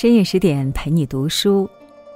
[0.00, 1.68] 深夜十点陪你读书，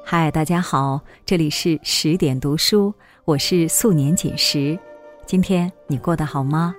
[0.02, 2.94] 嗨，大家好，这里是十点读书，
[3.26, 4.78] 我是素年锦时。
[5.26, 6.74] 今天你过得好吗？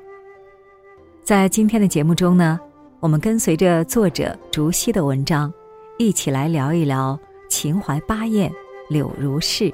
[1.23, 2.59] 在今天的节目中呢，
[2.99, 5.53] 我们跟随着作者竹溪的文章，
[5.99, 7.19] 一起来聊一聊
[7.51, 8.51] 秦淮八艳
[8.89, 9.71] 柳如是。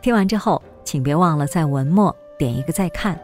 [0.00, 3.18] 听完之后，请别忘了在文末点一个再看。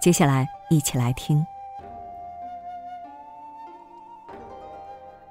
[0.00, 1.44] 接下来，一起来听。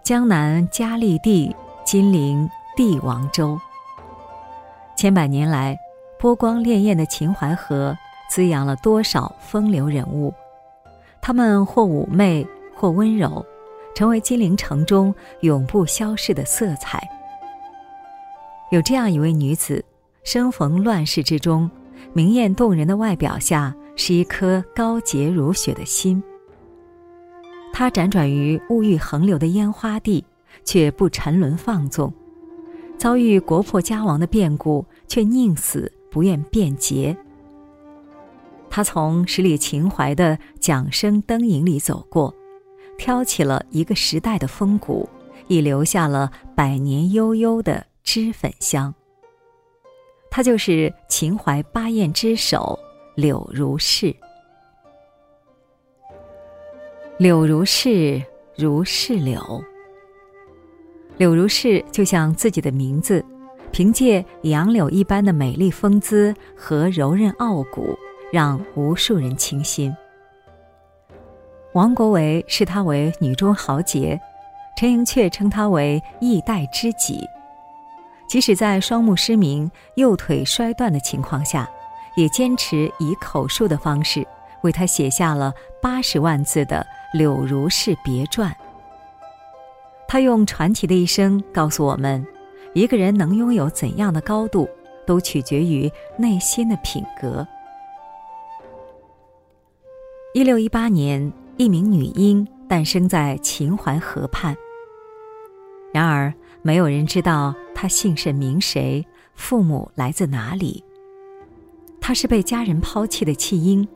[0.04, 3.58] 江南佳丽地，金陵帝王州。
[4.98, 5.80] 千百年来，
[6.20, 7.98] 波光潋滟的秦淮河
[8.30, 10.34] 滋养了多少风流人物？
[11.22, 12.46] 他们或妩媚，
[12.76, 13.46] 或温柔，
[13.96, 17.02] 成为金陵城中永不消逝的色彩。
[18.72, 19.82] 有这样一位女子，
[20.26, 21.72] 生逢乱世之中，
[22.12, 26.22] 明艳动人的外表下是一颗高洁如雪的心。
[27.74, 30.24] 他辗转于物欲横流的烟花地，
[30.64, 32.14] 却不沉沦放纵；
[33.00, 37.18] 遭遇国破家亡的变故，却宁死不愿变节。
[38.70, 42.34] 他从十里秦淮的桨声灯影里走过，
[42.98, 45.10] 挑起了一个时代的风骨，
[45.48, 48.94] 已留下了百年悠悠的脂粉香。
[50.30, 52.78] 他就是秦淮八艳之首
[53.16, 54.16] 柳如是。
[57.24, 58.22] 柳如是，
[58.54, 59.64] 如是柳。
[61.16, 63.24] 柳如是就像自己的名字，
[63.72, 67.98] 凭借杨柳一般的美丽风姿和柔韧傲骨，
[68.30, 69.96] 让无数人倾心。
[71.72, 74.20] 王国维视她为女中豪杰，
[74.76, 77.26] 陈寅恪称她为一代知己。
[78.28, 81.72] 即使在双目失明、右腿摔断的情况下，
[82.18, 84.28] 也坚持以口述的方式
[84.64, 86.86] 为她写下了八十万字的。
[87.14, 88.54] 柳如是别传。
[90.08, 92.26] 他用传奇的一生告诉我们，
[92.74, 94.68] 一个人能拥有怎样的高度，
[95.06, 97.48] 都取决于内心的品格。
[100.34, 104.56] 一六一八年，一名女婴诞生在秦淮河畔。
[105.94, 110.84] 然而，没有人知道她姓甚名谁，父母来自哪里。
[112.02, 113.88] 她是被家人抛弃的弃婴。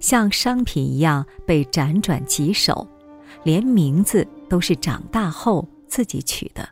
[0.00, 2.86] 像商品一样被辗转几手，
[3.42, 6.68] 连名字都是长大后自己取的。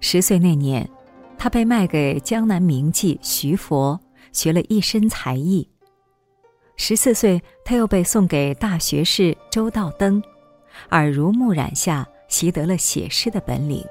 [0.00, 0.88] 十岁那年，
[1.38, 3.98] 他被卖给江南名妓徐佛，
[4.32, 5.68] 学了一身才艺。
[6.76, 10.22] 十四岁，他又被送给大学士周道登，
[10.90, 13.82] 耳濡目染下习得了写诗的本领。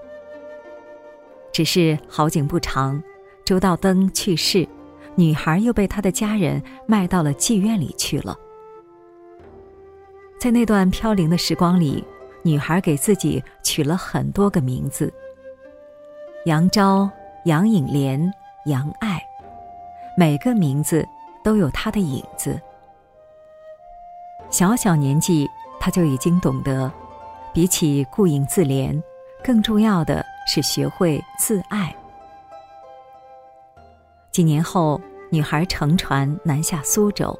[1.51, 3.01] 只是好景不长，
[3.43, 4.67] 周道登去世。
[5.15, 8.37] 女孩又被她的家人卖到了妓院里去了。
[10.39, 12.03] 在那段飘零的时光里，
[12.43, 15.11] 女孩给自己取了很多个名字：
[16.45, 17.09] 杨昭、
[17.45, 18.31] 杨颖莲、
[18.65, 19.19] 杨爱，
[20.17, 21.03] 每个名字
[21.43, 22.59] 都有她的影子。
[24.51, 25.49] 小小年纪，
[25.79, 26.91] 她就已经懂得，
[27.53, 29.01] 比起顾影自怜，
[29.43, 31.95] 更重要的是学会自爱。
[34.35, 37.39] 几年后，女孩乘船南下苏州，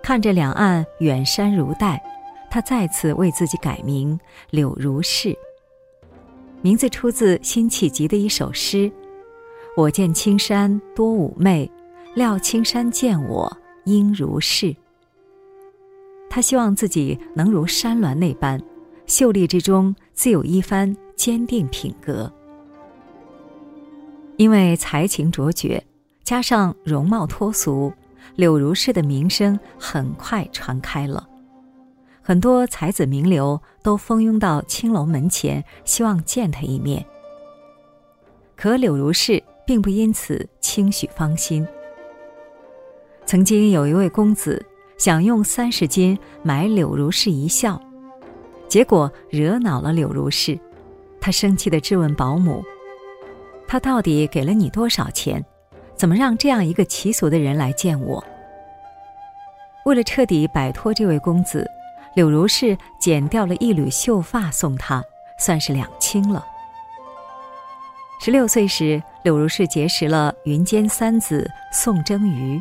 [0.00, 2.00] 看着两岸远山如黛，
[2.48, 4.16] 她再次为自己改名
[4.50, 5.36] 柳如是。
[6.62, 8.88] 名字出自辛弃疾的一首诗
[9.76, 11.68] ：“我见青山多妩媚，
[12.14, 14.76] 料青山见我应如是。”
[16.30, 18.62] 她希望自己能如山峦那般，
[19.06, 22.32] 秀丽之中自有一番坚定品格。
[24.36, 25.82] 因为才情卓绝。
[26.26, 27.92] 加上容貌脱俗，
[28.34, 31.24] 柳如是的名声很快传开了，
[32.20, 37.06] 很多才子名流都蜂拥到青楼门前，希望见他一面。
[38.56, 41.64] 可柳如是并不因此轻许芳心。
[43.24, 44.60] 曾经有一位公子
[44.98, 47.80] 想用三十金买柳如是一笑，
[48.66, 50.58] 结果惹恼了柳如是，
[51.20, 52.64] 他生气地质问保姆
[53.68, 55.40] ：“他到底给了你多少钱？”
[55.96, 58.22] 怎么让这样一个奇俗的人来见我？
[59.86, 61.68] 为了彻底摆脱这位公子，
[62.14, 65.02] 柳如是剪掉了一缕秀发送他，
[65.38, 66.44] 算是两清了。
[68.20, 72.60] 十六岁时，柳如是结识了云间三子宋征瑜，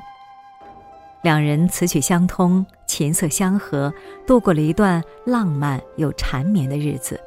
[1.21, 3.93] 两人词曲相通，琴瑟相和，
[4.25, 7.19] 度过了一段浪漫又缠绵的日子。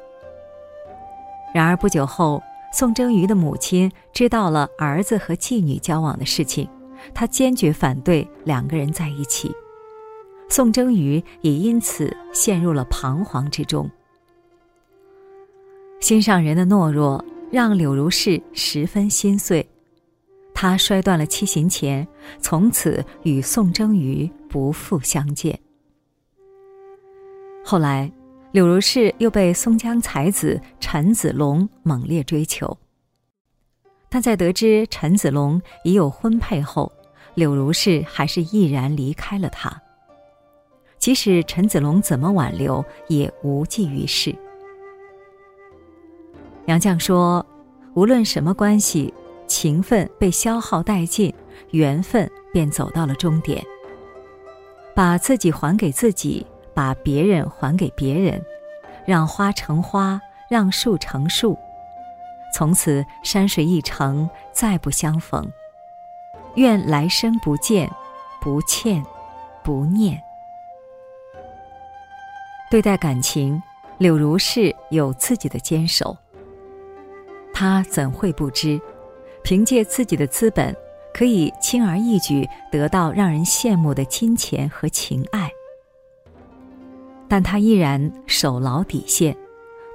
[1.53, 2.41] 然而不久后。
[2.71, 6.69] 宋征瑜的母亲知道了儿子和妓女交往的事情，
[7.13, 9.51] 她坚决反对两个人在一起。
[10.49, 13.89] 宋征瑜也因此陷入了彷徨之中。
[15.99, 19.67] 心上人的懦弱让柳如是十分心碎，
[20.53, 22.07] 他摔断了七弦琴，
[22.39, 25.59] 从此与宋征瑜不复相见。
[27.63, 28.11] 后来，
[28.51, 32.77] 柳如是又被松江才子陈子龙猛烈追求，
[34.09, 36.91] 但在得知陈子龙已有婚配后，
[37.35, 39.79] 柳如是还是毅然离开了他。
[40.97, 44.35] 即使陈子龙怎么挽留，也无济于事。
[46.65, 47.45] 杨绛说
[47.93, 49.13] ：“无论什么关系，
[49.47, 51.33] 情分被消耗殆尽，
[51.71, 53.63] 缘分便走到了终点。
[54.95, 56.45] 把自己还给自己，
[56.79, 58.41] 把别人还给别人，
[59.05, 60.17] 让花成花，
[60.47, 61.59] 让树成树，
[62.53, 65.45] 从此山水一程，再不相逢。
[66.55, 67.91] 愿来生不见，
[68.39, 69.03] 不欠，
[69.61, 70.23] 不念。
[72.71, 73.61] 对待感情，
[73.97, 76.15] 柳如是有自己的坚守。”
[77.53, 78.79] 他怎会不知，
[79.43, 80.73] 凭借自己的资本，
[81.13, 85.51] 可以轻而易举得到让人羡慕的金钱和情爱？
[87.29, 89.37] 但他依然守牢底线，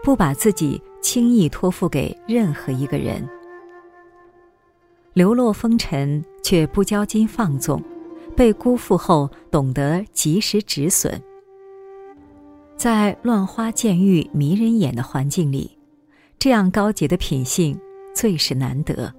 [0.03, 3.29] 不把自己轻易托付给任何一个人。
[5.13, 7.79] 流落风尘，却不骄矜放纵；
[8.35, 11.21] 被辜负后，懂得及时止损。
[12.77, 15.77] 在乱花渐欲迷人眼的环境里。
[16.37, 17.81] 这样高洁的品性
[18.15, 19.11] 最是难得。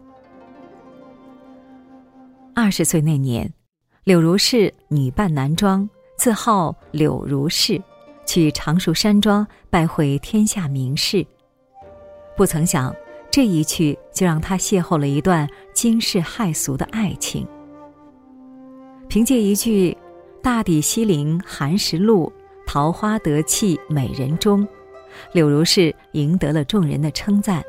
[2.53, 3.51] 二十岁那年，
[4.03, 7.81] 柳如是女扮男装，自号柳如是，
[8.25, 11.25] 去常熟山庄拜会天下名士。
[12.35, 12.93] 不曾想，
[13.31, 17.47] 这一去就让他邂逅了一段惊世骇俗的爱情。
[19.07, 19.95] 凭借一句
[20.43, 22.31] “大抵西陵寒食路，
[22.65, 24.67] 桃花得气美人中”。
[25.31, 27.63] 柳如是赢得了众人的称赞，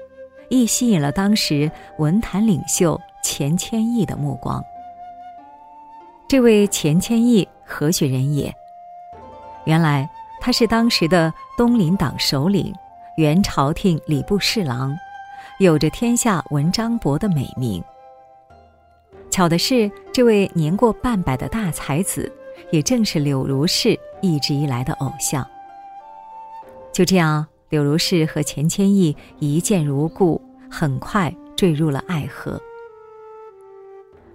[0.48, 4.60] 亦吸引了当时文坛领袖钱谦益的目光。
[6.28, 8.52] 这位钱谦益何许人也？
[9.64, 10.08] 原来
[10.40, 12.72] 他是当时的东林党首领，
[13.16, 14.96] 原朝廷礼部侍郎，
[15.58, 17.82] 有着“天下文章博”的美名。
[19.30, 22.32] 巧的是，这位年过半百的大才子，
[22.70, 25.46] 也正是柳如是一直以来的偶像。
[26.92, 30.40] 就这样，柳如是和钱谦益一见如故，
[30.70, 32.60] 很快坠入了爱河。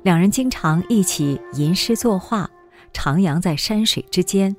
[0.04, 2.50] 两人经常一起吟诗作画，
[2.94, 4.56] 徜徉在山水之间。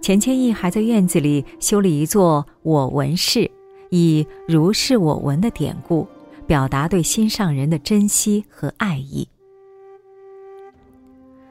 [0.00, 3.50] 钱谦益还在院子里修了一座“我闻室”，
[3.90, 6.08] 以“如是我闻”的典故，
[6.46, 9.28] 表达对心上人的珍惜和爱意。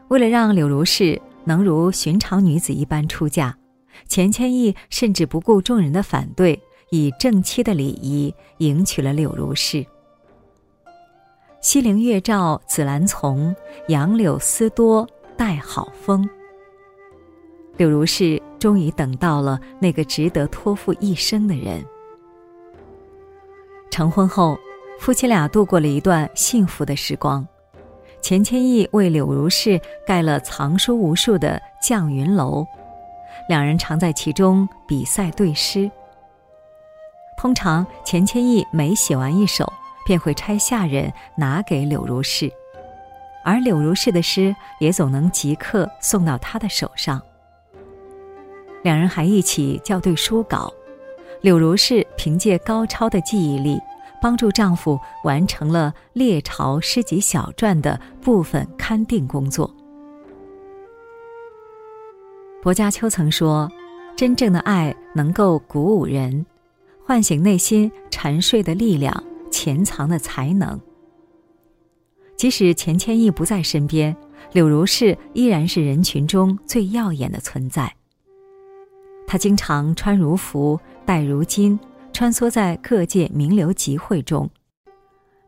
[0.07, 3.55] 为了让柳如是能如寻常女子一般出嫁。
[4.07, 6.59] 钱谦益甚至不顾众人的反对，
[6.89, 9.85] 以正妻的礼仪迎娶了柳如是。
[11.61, 13.55] 西陵月照紫兰丛，
[13.89, 15.07] 杨柳丝多
[15.37, 16.27] 带好风。
[17.79, 21.81] 柳如是终于等到了那个值得托付一生的人。
[23.89, 24.59] 成婚后，
[24.99, 27.47] 夫妻俩度过了一段幸福的时光。
[28.21, 32.67] 钱谦益为柳如是盖了藏书无数的绛云楼。
[33.47, 35.89] 两人常在其中比赛对诗。
[37.37, 39.71] 通常钱谦益每写完一首，
[40.05, 42.51] 便会差下人拿给柳如是，
[43.45, 47.21] 而柳如是的诗也总能即刻送到他的手上。
[48.83, 50.73] 两人还一起校对书稿，
[51.41, 53.79] 柳如是凭借高超的记忆力，
[54.21, 59.73] 帮助丈夫完成了《列朝诗集小传》的部分勘定工作。
[62.61, 63.71] 薄伽丘曾说
[64.17, 66.45] ：“真正的爱能够鼓舞人，
[67.05, 70.79] 唤醒内心沉睡的力量、潜藏的才能。
[72.35, 74.15] 即使钱谦益不在身边，
[74.51, 77.93] 柳如是依然是人群中最耀眼的存在。
[79.29, 81.79] 他经常穿如服，戴如金，
[82.11, 84.49] 穿梭在各界名流集会中，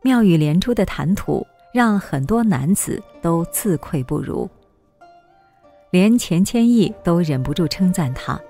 [0.02, 4.48] 妙语连珠的谈吐让很多男子都自愧不如。”
[5.90, 8.40] 连钱谦益都忍不住称赞他：“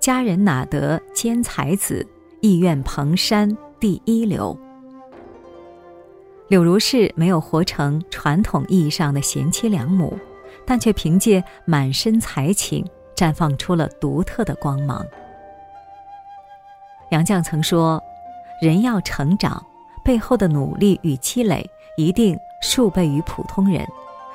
[0.00, 2.04] 佳人哪得兼才子，
[2.40, 4.58] 意愿蓬山第一流。”
[6.48, 10.18] 柳如是没有活成传统意义上的贤妻良母，
[10.64, 12.82] 但却凭借满身才情，
[13.16, 15.04] 绽放出了独特的光芒。
[17.10, 18.02] 杨绛曾说
[18.60, 19.64] ：“人要成长，
[20.04, 23.86] 背后的努力与积累一定数倍于普通人。”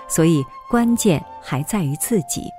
[0.08, 2.52] 所以，关键还在于自己。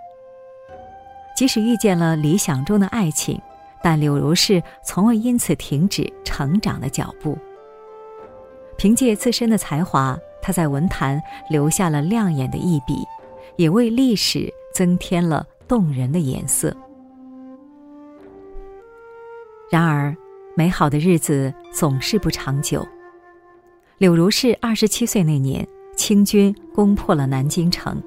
[1.37, 3.41] 即使遇见了理想中的爱情，
[3.83, 7.37] 但柳如是从未因此停止成长的脚步。
[8.79, 13.07] 凭借自身的才华，他在文坛留下了亮眼的一笔，
[13.57, 16.77] 也为历史增添了动人的颜色。
[19.71, 20.15] 然而，
[20.55, 22.87] 美好的日子总是不长久。
[23.97, 27.99] 柳如是二十七岁那年，清军攻破了南京城。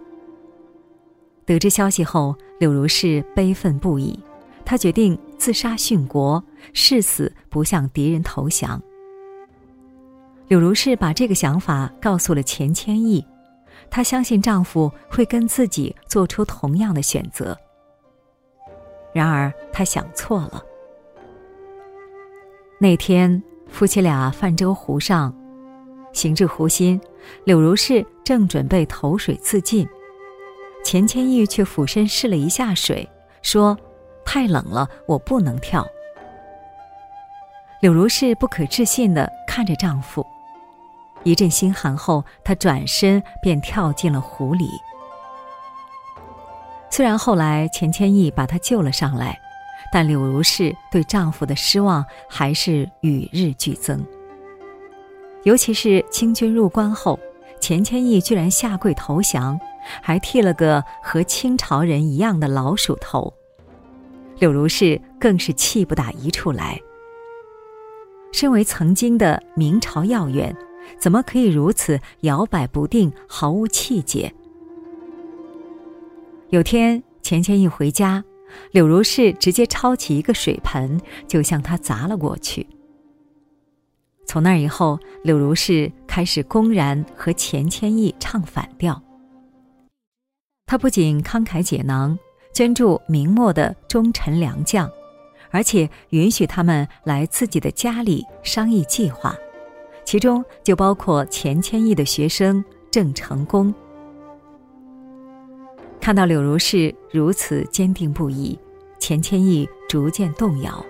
[1.44, 4.20] 得知消息后，柳如是悲愤不已，
[4.64, 8.80] 他决定自杀殉国，誓死不向敌人投降。
[10.50, 13.26] 柳如是把这个想法告诉了钱谦益，
[13.90, 17.58] 她相信丈夫会跟自己做出同样的选择。
[19.14, 20.64] 然而，她想错了。
[22.78, 25.34] 那天，夫妻俩泛舟湖上，
[26.12, 27.00] 行至湖心，
[27.46, 29.88] 柳如是正准备投水自尽，
[30.84, 33.10] 钱谦益却俯身试了一下水，
[33.42, 33.78] 说
[34.26, 35.88] ：“太冷了，我不能跳。”
[37.82, 40.26] 柳如是不可置信的看着丈夫。
[41.26, 44.70] 一阵心寒后，她转身便跳进了湖里。
[46.90, 49.38] 虽然后来钱谦益把她救了上来，
[49.92, 54.06] 但柳如是对丈夫的失望还是与日俱增。
[55.44, 57.20] 尤其是清军入关后，
[57.60, 59.60] 钱谦益居然下跪投降，
[60.02, 63.34] 还剃了个和清朝人一样的老鼠头，
[64.38, 66.80] 柳如是更是气不打一处来。
[68.32, 70.56] 身为曾经的明朝要员。
[71.00, 74.34] 怎么可以如此摇摆不定、毫无气节？
[76.50, 78.24] 有天，钱谦益回家，
[78.72, 82.66] 柳如是直接抄起一个水盆就向他砸了过去。
[84.28, 89.02] 从那以后，柳如是开始公然和钱谦益唱反调。
[90.66, 92.18] 他不仅慷慨解囊，
[92.54, 94.90] 捐助明末的忠臣良将，
[95.52, 99.36] 而且允许他们来自己的家里商议计划。
[100.06, 103.74] 其中就包括钱谦益的学生郑成功。
[106.00, 108.58] 看到柳如是如此坚定不移，
[109.00, 110.86] 钱谦益逐渐动摇。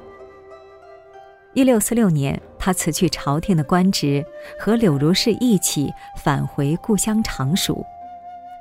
[1.53, 4.25] 一六四六年，他辞去朝廷的官职，
[4.59, 7.81] 和柳如是一起返回故乡常熟，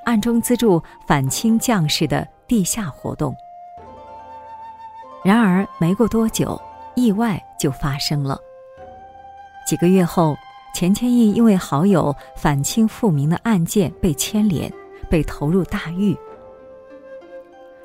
[0.05, 3.35] 暗中资助反清将士的地下活动。
[5.25, 6.61] 然而，没过多久，
[6.95, 8.39] 意外就发生了。
[9.67, 10.37] 几个月后。
[10.75, 14.69] 钱谦益因为好友反清复明的案件被牵连，
[15.09, 16.17] 被投入大狱。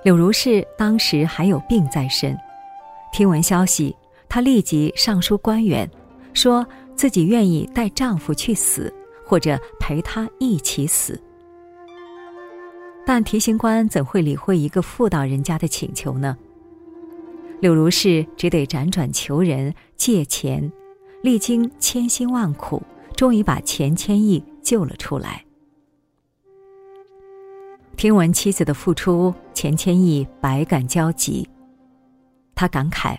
[0.02, 2.36] 柳如是当时还有病在身，
[3.14, 3.96] 听闻消息，
[4.28, 5.88] 她立即上书官员，
[6.34, 8.92] 说自己愿意带丈夫去死，
[9.24, 11.22] 或者陪他一起死。
[13.06, 16.36] 但提刑官怎会理会一个妇道人家的请求呢？
[17.60, 20.72] 柳如是只得辗转求人借钱。
[21.22, 22.82] 历经千辛万苦，
[23.14, 25.44] 终于把钱谦益救了出来。
[27.98, 31.48] 听闻妻子的付出，钱谦益百感交集。
[32.56, 33.18] 他感慨：“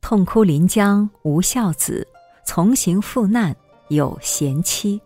[0.00, 2.06] 痛哭临江无孝子，
[2.44, 3.54] 从行赴难
[3.88, 5.00] 有贤妻。”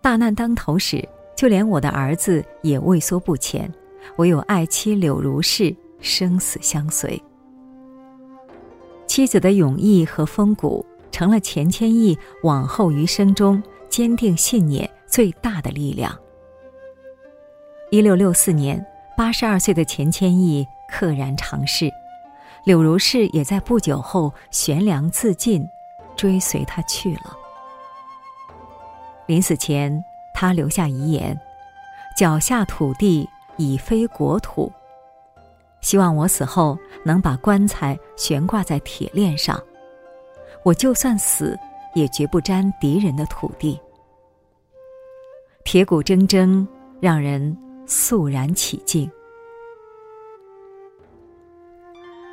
[0.00, 3.70] 大难当头时，就连我的儿子也畏缩不前，
[4.16, 7.22] 唯有爱妻柳如是生死相随。
[9.12, 16.18] 妻子的勇毅和风骨，成了钱谦益往后余生中坚定信念最大的力量。
[17.90, 18.82] 一六六四年，
[19.14, 21.92] 八十二岁的钱谦益溘然长逝，
[22.64, 25.68] 柳如是也在不久后悬梁自尽，
[26.16, 27.36] 追随他去了。
[29.26, 30.02] 临死前，
[30.32, 31.38] 他留下遗言
[32.16, 33.28] ：“脚下土地
[33.58, 34.72] 已非国土。”
[35.82, 39.60] 希望我死后能把棺材悬挂在铁链上，
[40.64, 41.58] 我就算死，
[41.94, 43.78] 也绝不沾敌人的土地。
[45.64, 46.66] 铁骨铮铮，
[47.00, 49.10] 让人肃然起敬。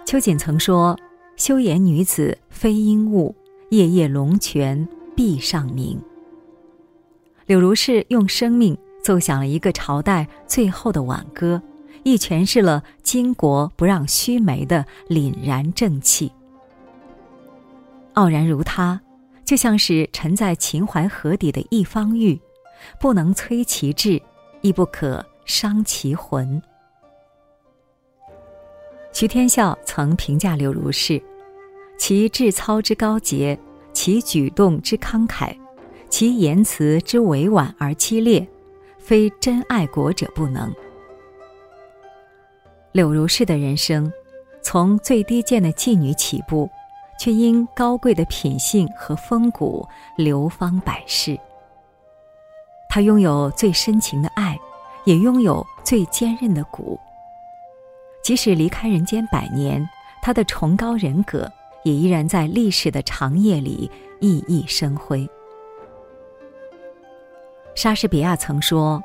[0.06, 0.98] 秋瑾曾说
[1.38, 3.34] ：“修颜女子非鹦鹉，
[3.70, 6.00] 夜夜龙泉壁上鸣。”
[7.46, 11.62] 柳如是用生命奏响了一个朝代最后的挽歌。
[12.04, 16.32] 亦诠释了巾帼不让须眉的凛然正气。
[18.14, 19.00] 傲然如他，
[19.46, 22.40] 就像是沉在秦淮河底的一方玉，
[23.00, 24.22] 不能摧其志，
[24.62, 26.62] 亦不可伤其魂。
[29.12, 31.22] 徐天笑曾评价柳如是：
[31.98, 33.58] 其志操之高洁，
[33.92, 35.56] 其举动之慷慨，
[36.10, 38.48] 其言辞之委婉而激烈，
[38.98, 40.72] 非真爱国者不能。
[42.92, 44.12] 柳如是的人生，
[44.62, 46.70] 从最低贱的妓女起步，
[47.20, 51.38] 却因高贵的品性和风骨流芳百世。
[52.90, 54.60] 她拥有最深情的爱，
[55.06, 57.00] 也拥有最坚韧的骨。
[58.24, 59.88] 即使离开人间百年，
[60.22, 61.50] 她的崇高人格
[61.84, 65.30] 也依然在历史的长夜里熠熠生辉。
[67.76, 69.02] 莎士比亚曾说：“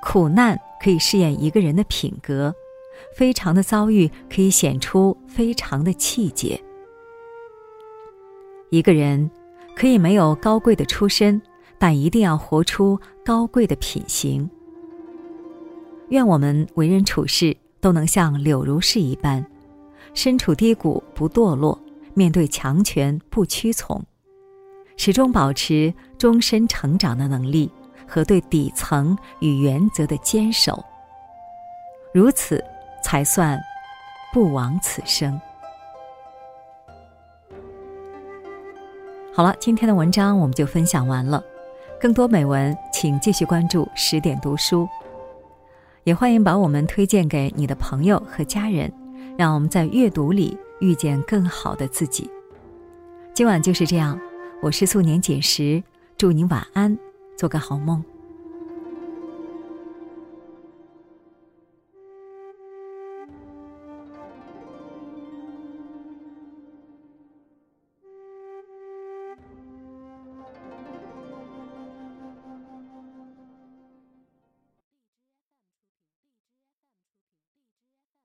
[0.00, 2.54] 苦难可以试验一个人的品格，
[3.16, 6.60] 非常的遭遇可以显出非常的气节。”
[8.70, 9.30] 一个人
[9.76, 11.40] 可以没有高贵的出身，
[11.78, 14.48] 但一定要活出高贵的品行。
[16.08, 19.44] 愿我们为人处事都能像柳如是一般，
[20.12, 21.78] 身处低谷不堕落，
[22.14, 24.02] 面对强权不屈从，
[24.96, 27.70] 始终保持终身成长的能力。
[28.06, 30.84] 和对底层与原则的坚守，
[32.12, 32.62] 如此
[33.04, 33.60] 才算
[34.32, 35.38] 不枉此生。
[39.34, 41.44] 好了，今天的文章我们就分享完了。
[42.00, 44.88] 更多美文，请继续关注十点读书，
[46.04, 48.90] 也欢迎把我们推荐给你的朋友和家人，
[49.36, 52.30] 让我们在阅读里遇见更好的自己。
[53.34, 54.18] 今晚就是这样，
[54.62, 55.82] 我是素年锦时，
[56.16, 56.96] 祝您晚安。
[57.36, 58.02] 做个好梦。